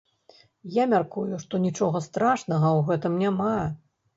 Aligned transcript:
Я 0.77 0.85
мяркую, 0.93 1.27
што 1.45 1.61
нічога 1.67 2.03
страшнага 2.07 2.67
ў 2.79 2.89
гэтым 2.89 3.13
няма. 3.27 3.53